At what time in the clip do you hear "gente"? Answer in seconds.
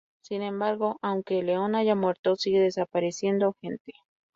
3.61-3.93